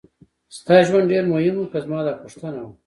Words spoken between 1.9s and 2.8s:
دا پوښتنه وه.